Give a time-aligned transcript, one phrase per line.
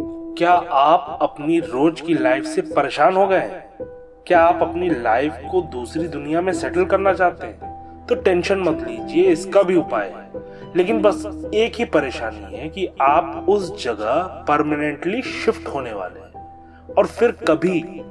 [0.00, 3.70] क्या आप अपनी रोज की लाइफ से परेशान हो गए हैं?
[4.26, 7.76] क्या आप अपनी लाइफ को दूसरी दुनिया में सेटल करना चाहते हैं?
[8.06, 10.30] तो टेंशन मत लीजिए, इसका भी उपाय है।
[10.76, 16.64] लेकिन बस एक ही परेशानी है कि आप उस जगह परमानेंटली शिफ्ट होने वाले हैं।
[16.98, 18.02] और फिर कभी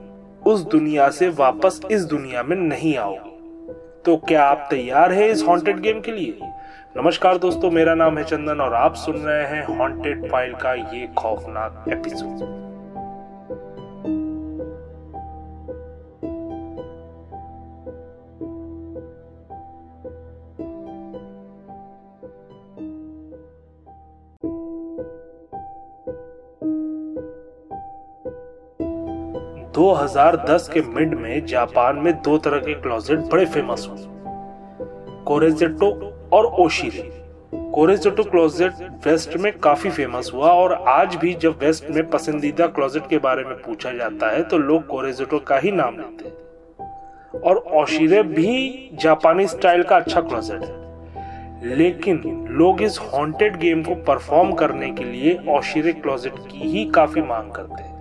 [0.45, 3.34] उस दुनिया से वापस इस दुनिया में नहीं आओगे
[4.05, 6.37] तो क्या आप तैयार हैं इस हॉन्टेड गेम के लिए?
[6.97, 11.07] नमस्कार दोस्तों, मेरा नाम है चंदन और आप सुन रहे हैं हॉन्टेड फ़ाइल का ये
[11.17, 12.74] खौफनाक एपिसोड
[29.75, 34.03] दो हज़ार दस के मिड में जापान में दो तरह के क्लोजेट बड़े फ़ेमस हुए।
[35.25, 35.89] कोरेजेटो
[36.33, 37.01] और ओशिरे
[37.73, 38.73] कोरेजेटो क्लोजेट
[39.05, 43.43] वेस्ट में काफ़ी फ़ेमस हुआ और आज भी जब वेस्ट में पसंदीदा क्लोजेट के बारे
[43.43, 48.89] में पूछा जाता है तो लोग कोरेजेटो का ही नाम लेते हैं। और ओशिरे भी
[49.01, 55.03] जापानी स्टाइल का अच्छा क्लोजेट है। लेकिन लोग इस हॉन्टेड गेम को परफॉर्म करने के
[55.03, 57.93] लिए ओशीरे क्लोजेट की ही काफ़ी मांग करते हैं।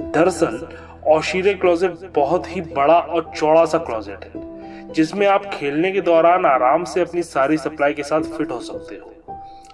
[0.00, 0.66] दरअसल
[1.06, 6.46] ओशिरे क्लोजेट बहुत ही बड़ा और चौड़ा सा क्लोजेट है, जिसमें आप खेलने के दौरान
[6.46, 9.10] आराम से अपनी सारी सप्लाई के साथ फिट हो सकते हो।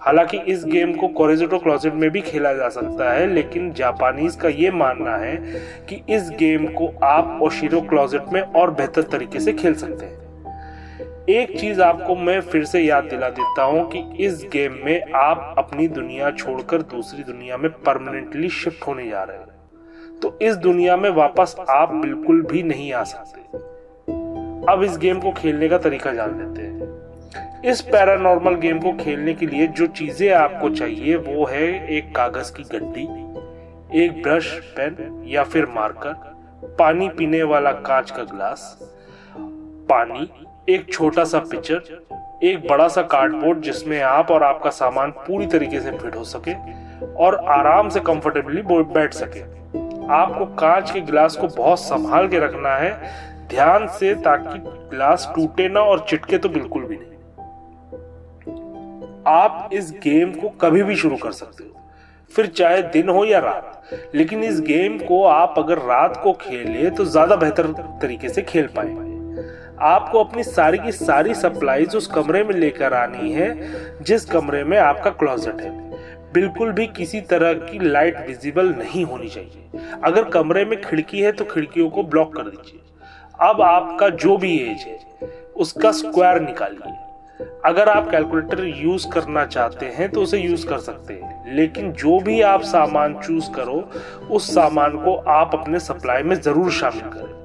[0.01, 4.49] हालाँकि इस गेम को कोरेजेटो क्लोजेट में भी खेला जा सकता है, लेकिन जापानीज का
[4.49, 5.37] ये मानना है
[5.89, 10.19] कि इस गेम को आप ओशिरो क्लोजेट में और बेहतर तरीके से खेल सकते हैं।
[11.29, 15.55] एक चीज़ आपको मैं फिर से याद दिला देता हूँ कि इस गेम में आप
[15.59, 19.60] अपनी दुनिया छोड़कर दूसरी दुनिया में परमानेंटली शिफ्ट होने जा रहे हैं।
[20.23, 23.59] तो इस दुनिया में वापस आप बिल्कुल भी नहीं आ सकते।
[24.73, 29.35] अब इस गेम को खेलने का तरीका जान लेते हैं। इस पैरानॉर्मल गेम को खेलने
[29.35, 33.03] के लिए जो चीज़ें आपको चाहिए वो है एक कागज़ की गड्डी,
[34.03, 36.13] एक ब्रश, पेन या फिर मार्कर,
[36.79, 38.79] पानी पीने वाला कांच का ग्लास,
[39.89, 40.31] पानी,
[40.69, 41.83] एक छोटा सा पिक्चर,
[42.43, 46.55] एक बड़ा सा कार्डबोर्ड जिसमें आप और आपका सामान पूरी तरीके से फिट हो सके
[47.25, 49.60] और आराम से कंफर्टेबली बैठ सके।
[50.11, 52.91] आपको कांच के गिलास को बहुत संभाल के रखना है,
[53.49, 54.59] ध्यान से ताकि
[54.91, 57.09] ग्लास टूटे ना और चिटके तो बिल्कुल भी नहीं।
[59.29, 61.71] आप इस गेम को कभी भी शुरू कर सकते हो,
[62.31, 63.83] फिर चाहे दिन हो या रात,
[64.15, 67.67] लेकिन इस गेम को आप अगर रात को खेले तो ज़्यादा बेहतर
[68.03, 69.09] तरीके से खेल पाएँगे
[69.85, 74.77] आपको अपनी सारी की सारी सप्लाईज उस कमरे में लेकर आनी है, जिस कमरे में
[74.79, 75.90] आपका क्लोजेट है।
[76.33, 81.33] बिल्कुल भी किसी तरह की लाइट विजिबल नहीं होनी चाहिए। अगर कमरे में खिड़की है
[81.33, 82.81] तो खिड़कियों को ब्लॉक कर दीजिए।
[83.43, 84.99] अब आपका जो भी एज है,
[85.57, 86.99] उसका स्क्वायर निकालिए
[87.65, 92.19] अगर आप कैलकुलेटर यूज़ करना चाहते हैं तो उसे यूज़ कर सकते हैं, लेकिन जो
[92.21, 93.79] भी आप सामान चूज़ करो,
[94.31, 97.39] उस सामान को आप अपने सप्लाई में ज़रूर शामिल करें।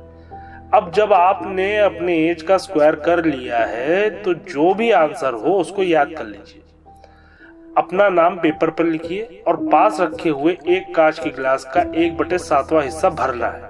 [0.73, 5.53] अब जब आपने अपने एज का स्क्वायर कर लिया है तो जो भी आंसर हो
[5.56, 6.62] उसको याद कर लीजिए।
[7.77, 12.17] अपना नाम पेपर पर लिखिए और पास रखे हुए एक कांच के गिलास का एक
[12.17, 13.61] बटे सातवा हिस्सा भरना है।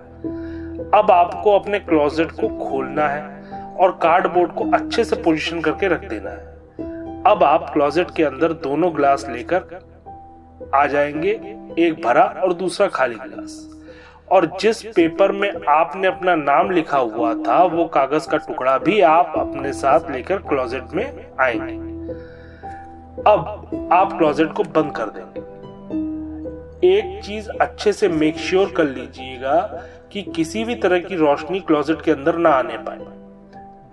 [0.92, 6.10] अब आपको अपने क्लोजेट को खोलना है और कार्डबोर्ड को अच्छे से पोजीशन करके रख
[6.10, 6.56] देना है।
[7.28, 9.64] अब आप क्लोजेट के अंदर दोनों ग्लास लेकर
[10.76, 11.30] आ जाएँगे,
[11.80, 13.70] एक भरा और दूसरा खाली ग्लास।
[14.32, 19.02] और जिस पेपर में आपने अपना नाम लिखा हुआ था, वो कागज़ का टुकड़ा भी
[19.02, 21.96] आप अपने साथ लेकर क्लोजेट में आएँगे।
[23.28, 25.56] अब आप क्लोजेट को बंद कर देंगे।
[26.88, 31.60] एक चीज़ अच्छे से मेक श्योर sure कर लीजिएगा कि किसी भी तरह की रोशनी
[31.60, 33.00] क्लोजेट के अंदर ना आने पाए।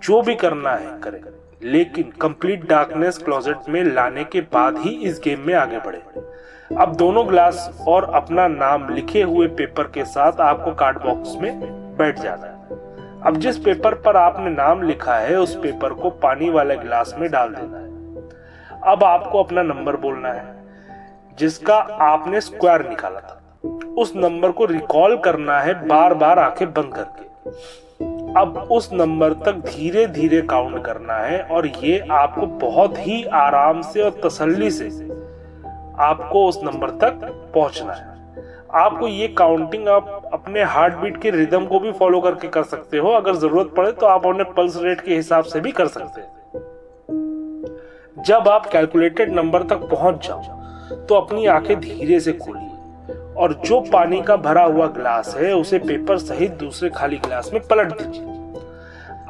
[0.03, 1.21] जो भी करना है, करें।
[1.63, 6.01] लेकिन कंप्लीट डार्कनेस क्लोजेट में लाने के बाद ही इस गेम में आगे बढ़े।
[6.77, 11.59] अब दोनों ग्लास और अपना नाम लिखे हुए पेपर के साथ आपको कार्ड बॉक्स में
[11.97, 12.53] बैठ जाना है।
[13.21, 17.31] अब जिस पेपर पर आपने नाम लिखा है, उस पेपर को पानी वाले गिलास में
[17.31, 17.92] डाल देना है।
[18.85, 20.45] अब आपको अपना नंबर बोलना है,
[21.37, 23.39] जिसका आपने स्क्वायर निकाला था।
[23.97, 27.21] उस नंबर को रिकॉल करना है बार बार आँखें बंद करके।
[28.33, 33.81] अब उस नंबर तक धीरे धीरे काउंट करना है और ये आपको बहुत ही आराम
[33.81, 34.87] से और तसल्ली से
[35.99, 37.19] आपको उस नंबर तक
[37.55, 38.11] पहुँचना है।
[38.75, 42.97] आपको ये काउंटिंग आप अपने हार्ट बीट के रिदम को भी फॉलो करके कर सकते
[42.97, 46.21] हो। अगर ज़रूरत पड़े तो आप अपने पल्स रेट के हिसाब से भी कर सकते
[46.21, 46.31] हैं।
[48.25, 50.41] जब आप कैलकुलेटेड नंबर तक पहुँच जाओ
[51.05, 52.69] तो अपनी आँखें धीरे से खोलिए
[53.33, 57.61] और जो पानी का भरा हुआ गिलास है, उसे पेपर सहित दूसरे खाली गिलास में
[57.67, 58.31] पलट दीजिए।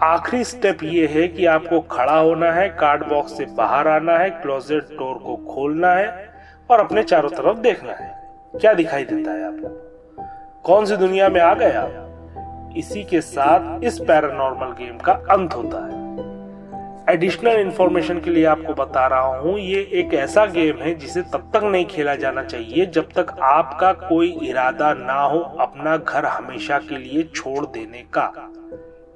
[0.03, 4.29] आखिरी स्टेप ये है कि आपको खड़ा होना है कार्ड बॉक्स से बाहर आना है
[4.29, 6.29] क्लोजेट डोर को खोलना है
[6.71, 8.11] और अपने चारों तरफ़ देखना है।
[8.53, 9.69] क्या दिखाई देता है आपको?
[10.63, 12.73] कौन सी दुनिया में आ गए आप?
[12.77, 16.02] इसी के साथ इस पैरानॉर्मल गेम का अंत होता है।
[17.09, 21.49] एडिशनल इन्फॉर्मेशन के लिए आपको बता रहा हूँ, ये एक ऐसा गेम है जिसे तब
[21.53, 26.77] तक नहीं खेला जाना चाहिए जब तक आपका कोई इरादा ना हो अपना घर हमेशा
[26.79, 28.31] के लिए छोड़ देने का।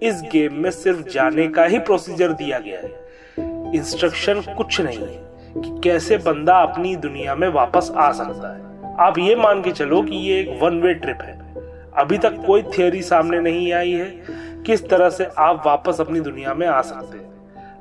[0.01, 5.61] इस गेम में सिर्फ़ जाने का ही प्रोसीजर दिया गया है। इंस्ट्रक्शन कुछ नहीं है
[5.61, 10.01] कि कैसे बंदा अपनी दुनिया में वापस आ सकता है। आप ये मान के चलो
[10.01, 11.39] कि ये एक वन वे ट्रिप है।
[11.97, 14.11] अभी तक कोई थियोरी सामने नहीं आई है
[14.65, 17.25] किस तरह से आप वापस अपनी दुनिया में आ सकते हैं।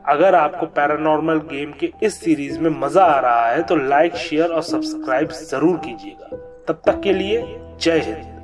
[0.09, 4.53] अगर आपको पैरानॉर्मल गेम के इस सीरीज़ में मज़ा आ रहा है तो लाइक शेयर
[4.53, 6.37] और सब्सक्राइब ज़रूर कीजिएगा।
[6.69, 7.43] तब तक के लिए
[7.81, 8.36] जय हिंद।